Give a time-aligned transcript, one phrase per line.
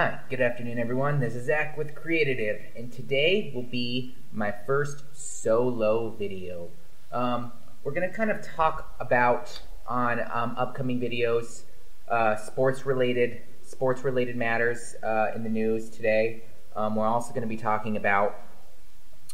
[0.00, 1.20] Hi, good afternoon, everyone.
[1.20, 6.70] This is Zach with Creative, and today will be my first solo video.
[7.12, 7.52] Um,
[7.84, 11.64] we're going to kind of talk about on um, upcoming videos,
[12.08, 16.44] uh, sports related, sports related matters uh, in the news today.
[16.74, 18.40] Um, we're also going to be talking about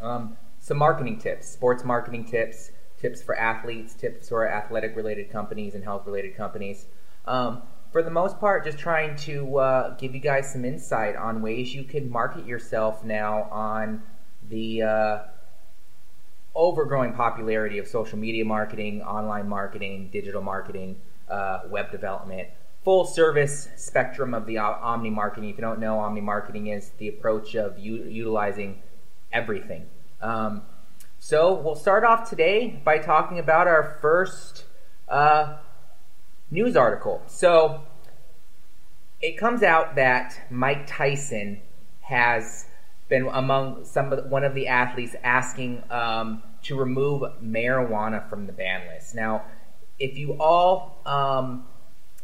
[0.00, 5.74] um, some marketing tips, sports marketing tips, tips for athletes, tips for athletic related companies
[5.74, 6.86] and health related companies.
[7.26, 7.60] Um,
[7.94, 11.72] for the most part, just trying to uh, give you guys some insight on ways
[11.72, 14.02] you can market yourself now on
[14.48, 15.18] the uh,
[16.56, 20.96] overgrowing popularity of social media marketing, online marketing, digital marketing,
[21.28, 22.48] uh, web development,
[22.82, 25.50] full service spectrum of the omni marketing.
[25.50, 28.82] If you don't know, omni marketing is the approach of u- utilizing
[29.32, 29.86] everything.
[30.20, 30.62] Um,
[31.20, 34.64] so we'll start off today by talking about our first
[35.08, 35.58] uh,
[36.54, 37.20] news article.
[37.26, 37.82] So
[39.20, 41.60] it comes out that Mike Tyson
[42.00, 42.66] has
[43.08, 48.52] been among some of one of the athletes asking um, to remove marijuana from the
[48.52, 49.16] ban list.
[49.16, 49.44] Now,
[49.98, 51.66] if you all, um,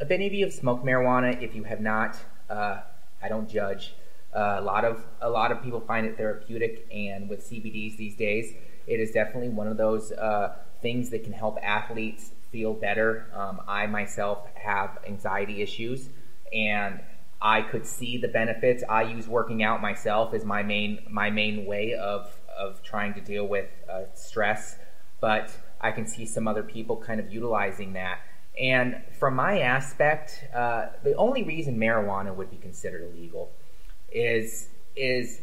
[0.00, 2.16] if any of you have smoked marijuana, if you have not,
[2.48, 2.80] uh,
[3.22, 3.94] I don't judge.
[4.34, 8.14] Uh, a lot of a lot of people find it therapeutic, and with CBDs these
[8.14, 8.54] days,
[8.86, 13.26] it is definitely one of those uh, things that can help athletes feel better.
[13.34, 16.08] Um, I myself have anxiety issues,
[16.52, 17.00] and
[17.40, 18.82] I could see the benefits.
[18.88, 23.20] I use working out myself as my main my main way of of trying to
[23.20, 24.76] deal with uh, stress,
[25.20, 28.20] but I can see some other people kind of utilizing that.
[28.60, 33.50] And from my aspect, uh, the only reason marijuana would be considered illegal
[34.12, 35.40] is is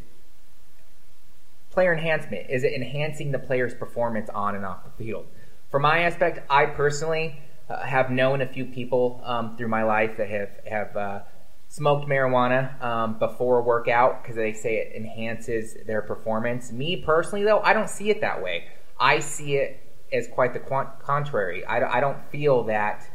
[1.71, 2.49] player enhancement.
[2.49, 5.25] Is it enhancing the player's performance on and off the field?
[5.70, 10.18] For my aspect, I personally uh, have known a few people um, through my life
[10.18, 11.20] that have have uh,
[11.68, 16.72] smoked marijuana um, before a workout because they say it enhances their performance.
[16.72, 18.66] Me personally, though, I don't see it that way.
[19.00, 19.80] I see it
[20.11, 21.66] as quite the contrary.
[21.66, 23.06] I, I don't feel that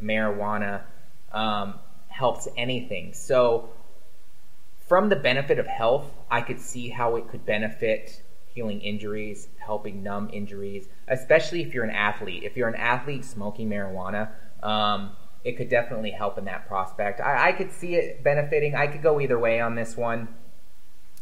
[0.00, 0.82] marijuana
[1.32, 1.78] um,
[2.08, 3.14] helps anything.
[3.14, 3.70] So,
[4.86, 8.22] from the benefit of health, I could see how it could benefit
[8.54, 12.42] healing injuries, helping numb injuries, especially if you're an athlete.
[12.42, 14.30] If you're an athlete smoking marijuana,
[14.62, 15.12] um,
[15.44, 17.20] it could definitely help in that prospect.
[17.20, 18.74] I, I, could see it benefiting.
[18.74, 20.28] I could go either way on this one.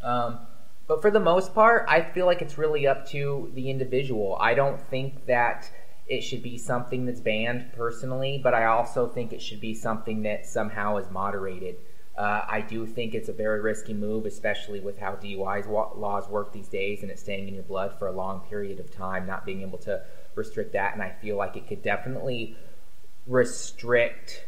[0.03, 0.41] Um,
[0.87, 4.37] but for the most part, I feel like it's really up to the individual.
[4.41, 5.71] I don't think that
[6.09, 10.23] it should be something that's banned personally, but I also think it should be something
[10.23, 11.77] that somehow is moderated.
[12.21, 15.67] Uh, I do think it's a very risky move, especially with how DUI
[15.97, 18.95] laws work these days and it's staying in your blood for a long period of
[18.95, 20.03] time, not being able to
[20.35, 20.93] restrict that.
[20.93, 22.59] And I feel like it could definitely
[23.27, 24.45] restrict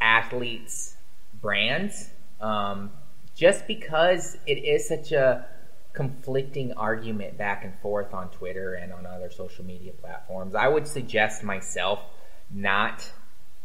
[0.00, 0.94] athletes'
[1.40, 2.92] brands um,
[3.34, 5.46] just because it is such a
[5.94, 10.54] conflicting argument back and forth on Twitter and on other social media platforms.
[10.54, 12.04] I would suggest myself
[12.52, 13.10] not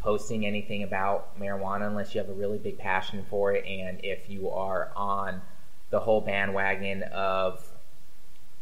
[0.04, 4.30] posting anything about marijuana unless you have a really big passion for it and if
[4.30, 5.42] you are on
[5.92, 7.66] the whole bandwagon of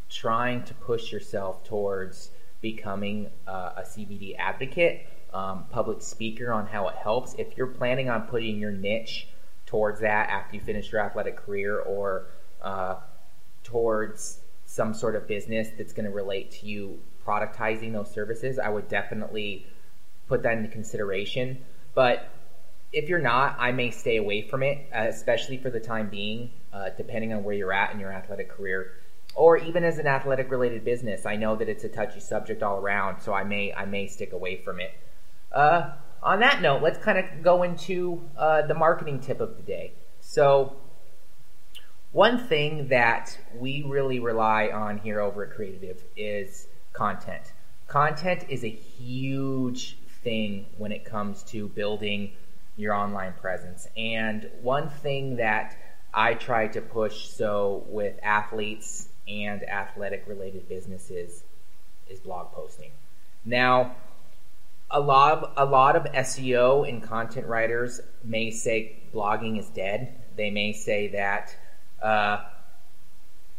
[0.08, 2.30] trying to push yourself towards
[2.60, 7.34] becoming uh, a CBD advocate, um, public speaker on how it helps.
[7.38, 9.28] If you're planning on putting your niche
[9.66, 12.26] towards that after you finish your athletic career or
[12.60, 12.96] uh,
[13.64, 18.68] towards some sort of business that's going to relate to you productizing those services, I
[18.68, 19.66] would definitely
[20.32, 21.62] put that into consideration.
[21.94, 22.30] But
[22.90, 26.50] if you're not, I may stay away from it, uh, especially for the time being,
[26.72, 28.92] uh, depending on where you're at in your athletic career,
[29.34, 31.26] or even as an athletic related business.
[31.26, 34.32] I know that it's a touchy subject all around, so I may I may stick
[34.32, 34.92] away from it.
[35.52, 35.90] Uh,
[36.22, 39.92] on that note, let's kind of go into uh, the marketing tip of the day.
[40.20, 40.76] So,
[42.12, 47.52] one thing that we really rely on here over at Creative is content.
[47.86, 52.32] Content is a huge thing when it comes to building
[52.76, 53.86] your online presence.
[53.96, 55.76] And one thing that
[56.14, 61.44] I try to push so with athletes and athletic related businesses
[62.08, 62.90] is blog posting.
[63.44, 63.96] Now,
[64.90, 70.20] a lot of, a lot of SEO and content writers may say blogging is dead.
[70.36, 71.56] They may say that
[72.02, 72.44] uh,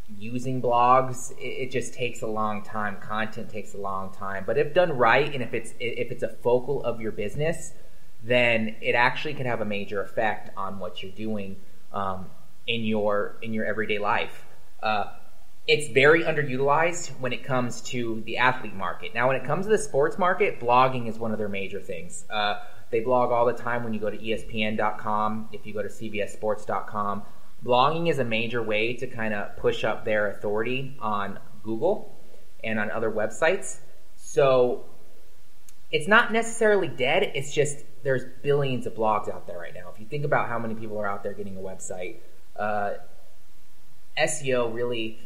[0.07, 2.97] using blogs, it, it, just takes a long time.
[2.99, 4.43] Content takes a long time.
[4.45, 7.73] But if done right, and if it's if it's a focal of your business,
[8.23, 11.57] then it actually can have a major effect on what you're doing
[11.91, 12.27] um,
[12.67, 14.45] in your in your everyday life.
[14.81, 15.05] Uh,
[15.65, 19.13] it's very underutilized when it comes to the athlete market.
[19.13, 22.25] Now, when it comes to the sports market, blogging is one of their major things.
[22.29, 22.55] Uh,
[22.91, 27.23] they blog all the time when you go to ESPN.com, if you go to CBSSports.com.
[27.63, 32.19] Blogging is a major way to kind of push up their authority on Google
[32.63, 33.77] and on other websites.
[34.15, 34.85] So
[35.91, 37.31] it's not necessarily dead.
[37.35, 39.91] It's just there's billions of blogs out there right now.
[39.93, 42.17] If you think about how many people are out there getting a website,
[42.57, 42.95] uh,
[44.17, 45.19] SEO really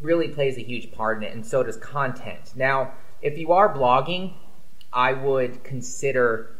[0.00, 2.52] really plays a huge part in it, and so does content.
[2.56, 4.32] Now, if you are blogging,
[4.92, 6.56] I would consider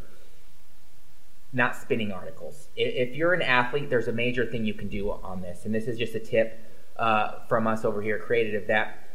[1.53, 2.69] not spinning articles.
[2.77, 5.87] If you're an athlete, there's a major thing you can do on this, and this
[5.87, 6.59] is just a tip
[6.97, 9.07] uh, from us over here Creative that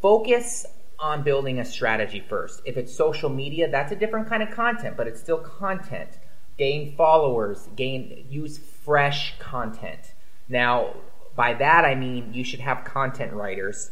[0.00, 0.66] focus
[0.98, 2.62] on building a strategy first.
[2.64, 6.10] If it's social media, that's a different kind of content, but it's still content.
[6.56, 10.12] Gain followers, gain use fresh content.
[10.48, 10.94] Now,
[11.34, 13.90] by that I mean you should have content writers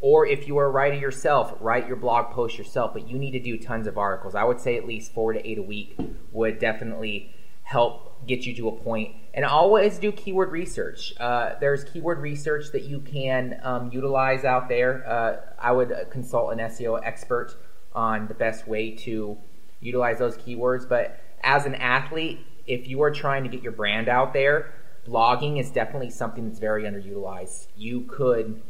[0.00, 3.32] or if you are a writer yourself, write your blog post yourself, but you need
[3.32, 4.34] to do tons of articles.
[4.34, 5.98] I would say at least 4 to 8 a week
[6.32, 9.14] would definitely help get you to a point.
[9.34, 11.14] And always do keyword research.
[11.20, 15.08] Uh, there's keyword research that you can um, utilize out there.
[15.08, 17.54] Uh, I would consult an SEO expert
[17.94, 19.36] on the best way to
[19.80, 20.88] utilize those keywords.
[20.88, 24.72] But as an athlete, if you are trying to get your brand out there,
[25.06, 27.68] blogging is definitely something that's very underutilized.
[27.76, 28.62] You could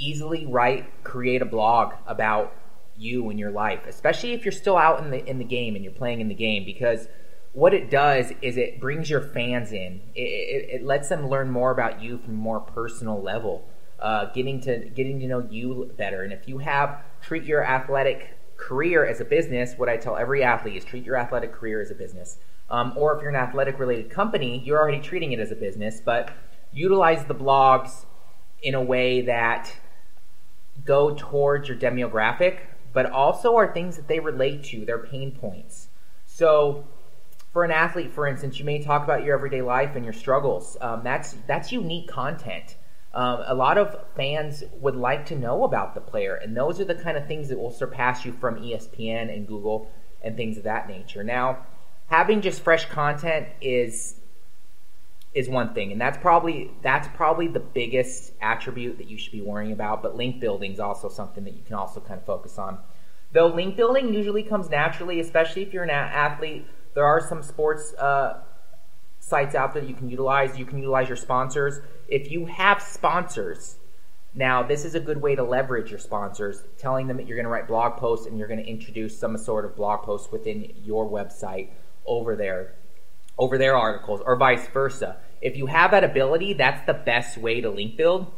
[0.00, 2.56] easily write, create a blog about
[2.96, 5.84] you and your life, especially if you're still out in the in the game and
[5.84, 7.08] you're playing in the game, because
[7.52, 10.00] what it does is it brings your fans in.
[10.14, 13.64] It, it, it lets them learn more about you from a more personal level,
[13.98, 16.22] uh, getting to getting to know you better.
[16.22, 20.44] And if you have treat your athletic career as a business, what I tell every
[20.44, 22.38] athlete is treat your athletic career as a business.
[22.68, 26.00] Um, or if you're an athletic related company, you're already treating it as a business,
[26.04, 26.30] but
[26.72, 28.04] utilize the blogs
[28.62, 29.74] in a way that
[30.84, 32.60] go towards your demographic,
[32.92, 35.88] but also are things that they relate to, their pain points.
[36.26, 36.84] So
[37.52, 40.76] for an athlete, for instance, you may talk about your everyday life and your struggles.
[40.80, 42.76] Um, that's that's unique content.
[43.12, 46.84] Um, a lot of fans would like to know about the player, and those are
[46.84, 49.90] the kind of things that will surpass you from ESPN and Google
[50.22, 51.24] and things of that nature.
[51.24, 51.66] Now,
[52.06, 54.19] having just fresh content is
[55.32, 59.40] is one thing, and that's probably that's probably the biggest attribute that you should be
[59.40, 60.02] worrying about.
[60.02, 62.78] But link building is also something that you can also kind of focus on.
[63.32, 67.94] Though link building usually comes naturally, especially if you're an athlete there are some sports
[67.94, 68.40] uh,
[69.18, 70.58] sites out there you can utilize.
[70.58, 71.80] You can utilize your sponsors.
[72.08, 73.76] If you have sponsors,
[74.34, 77.44] now this is a good way to leverage your sponsors, telling them that you're going
[77.44, 80.72] to write blog posts and you're going to introduce some sort of blog post within
[80.82, 81.68] your website
[82.06, 82.74] over there,
[83.40, 85.16] over their articles, or vice versa.
[85.40, 88.30] If you have that ability, that's the best way to link build.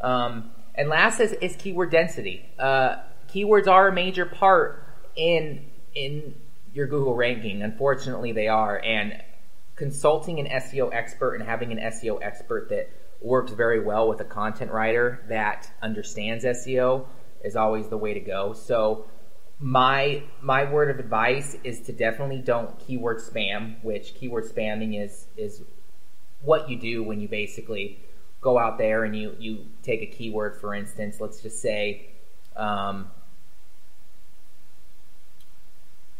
[0.00, 2.48] Um, and last is, is keyword density.
[2.58, 2.96] Uh,
[3.28, 4.82] keywords are a major part
[5.14, 6.34] in in
[6.72, 7.62] your Google ranking.
[7.62, 8.78] Unfortunately, they are.
[8.82, 9.22] And
[9.76, 14.24] consulting an SEO expert and having an SEO expert that works very well with a
[14.24, 17.06] content writer that understands SEO
[17.44, 18.54] is always the way to go.
[18.54, 19.06] So
[19.58, 25.26] my my word of advice is to definitely don't keyword spam, which keyword spamming is
[25.36, 25.62] is
[26.42, 27.98] what you do when you basically
[28.40, 32.10] go out there and you you take a keyword for instance, let's just say
[32.56, 33.10] um,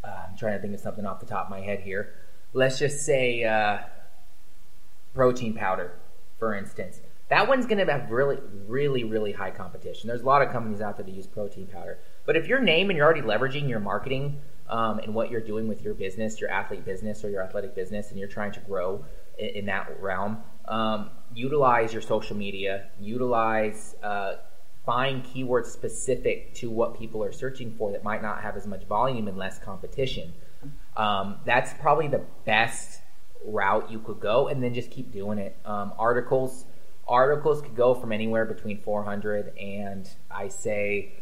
[0.02, 2.14] uh, I'm trying to think of something off the top of my head here.
[2.52, 3.78] Let's just say uh,
[5.14, 5.92] protein powder,
[6.38, 7.00] for instance.
[7.28, 10.06] That one's going to have really, really, really high competition.
[10.08, 11.98] There's a lot of companies out there that use protein powder.
[12.26, 15.68] But if your name and you're already leveraging your marketing um, and what you're doing
[15.68, 19.04] with your business, your athlete business or your athletic business, and you're trying to grow
[19.38, 24.34] in, in that realm, um, utilize your social media, utilize uh,
[24.84, 28.84] find keywords specific to what people are searching for that might not have as much
[28.84, 30.32] volume and less competition.
[30.96, 33.00] Um, that's probably the best
[33.44, 35.56] route you could go, and then just keep doing it.
[35.64, 36.64] Um, articles,
[37.06, 41.12] articles could go from anywhere between 400 and I say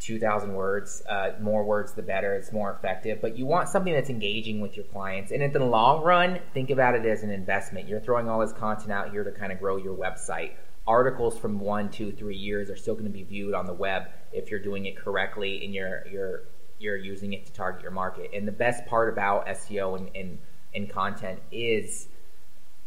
[0.00, 1.02] 2,000 words.
[1.08, 2.34] Uh, more words, the better.
[2.34, 3.20] It's more effective.
[3.20, 5.32] But you want something that's engaging with your clients.
[5.32, 7.88] And in the long run, think about it as an investment.
[7.88, 10.52] You're throwing all this content out here to kind of grow your website
[10.86, 14.04] articles from one, two, three years are still going to be viewed on the web
[14.32, 16.44] if you're doing it correctly and you're you're
[16.78, 18.30] you're using it to target your market.
[18.32, 20.38] And the best part about SEO and, and,
[20.74, 22.08] and content is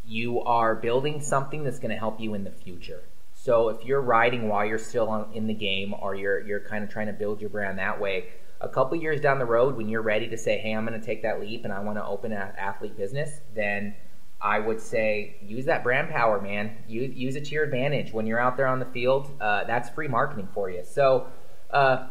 [0.06, 3.03] you are building something that's going to help you in the future.
[3.43, 6.83] So if you're riding while you're still on, in the game or you're you're kind
[6.83, 8.27] of trying to build your brand that way,
[8.62, 11.03] a couple years down the road when you're ready to say, "Hey, I'm going to
[11.03, 13.95] take that leap and I want to open an athlete business," then
[14.39, 16.83] I would say use that brand power, man.
[16.88, 19.31] Use, use it to your advantage when you're out there on the field.
[19.41, 20.83] Uh, that's free marketing for you.
[20.86, 21.25] So,
[21.71, 22.10] uh,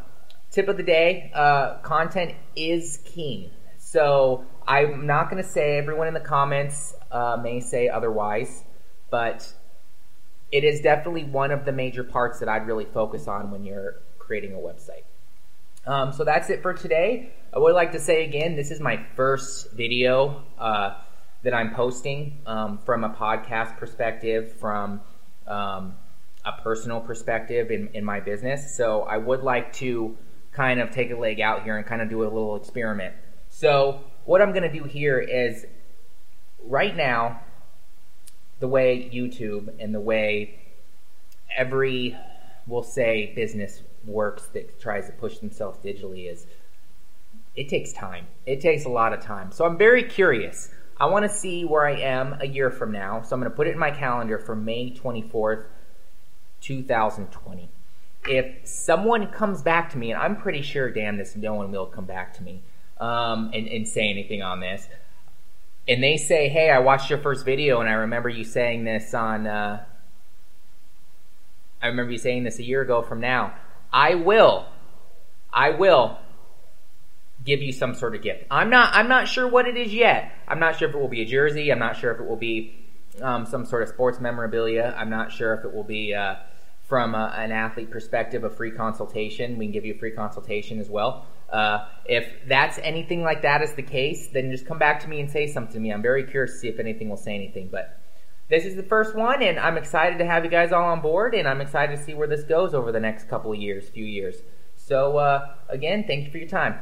[0.50, 3.50] tip of the day: uh, content is king.
[3.78, 8.64] So I'm not going to say everyone in the comments uh, may say otherwise,
[9.12, 9.54] but
[10.52, 13.97] it is definitely one of the major parts that I'd really focus on when you're
[14.19, 15.04] creating a website.
[15.87, 17.33] Um, so that's it for today.
[17.54, 20.95] I would like to say again, this is my first video uh,
[21.42, 25.00] that I'm posting um, from a podcast perspective, from
[25.47, 25.95] um,
[26.45, 28.76] a personal perspective in, in my business.
[28.76, 30.16] So I would like to
[30.52, 33.14] kind of take a leg out here and kind of do a little experiment.
[33.49, 35.64] So what I'm going to do here is
[36.62, 37.40] right now,
[38.61, 40.59] the way YouTube and the way
[41.57, 42.17] every,
[42.67, 46.47] we'll say, business works that tries to push themselves digitally is
[47.57, 48.26] it takes time.
[48.47, 49.50] It takes a lot of time.
[49.50, 50.71] So I'm very curious.
[50.99, 53.23] I want to see where I am a year from now.
[53.23, 55.64] So I'm going to put it in my calendar for May 24th,
[56.61, 57.69] 2020.
[58.29, 61.87] If someone comes back to me, and I'm pretty sure, damn this, no one will
[61.87, 62.62] come back to me
[62.99, 64.88] um, and, and say anything on this,
[65.90, 69.12] and they say, hey, I watched your first video and I remember you saying this
[69.12, 69.85] on, uh,
[71.82, 73.54] I remember you saying this a year ago from now.
[73.92, 74.66] I will,
[75.52, 76.16] I will
[77.44, 78.44] give you some sort of gift.
[78.52, 80.32] I'm not, I'm not sure what it is yet.
[80.47, 81.73] I'm not sure if it will be a jersey.
[81.73, 82.87] I'm not sure if it will be
[83.20, 84.94] um, some sort of sports memorabilia.
[84.97, 86.37] I'm not sure if it will be uh,
[86.87, 89.59] from a, an athlete perspective a free consultation.
[89.59, 91.26] We can give you a free consultation as well.
[91.50, 95.21] Uh, if that's anything like that is the case, then just come back to me
[95.21, 95.92] and say something to me.
[95.92, 97.69] I'm very curious to see if anything will say anything.
[97.71, 98.00] But
[98.49, 101.35] this is the first one, and I'm excited to have you guys all on board,
[101.35, 104.04] and I'm excited to see where this goes over the next couple of years, few
[104.04, 104.37] years.
[104.76, 106.80] So, uh, again, thank you for your time.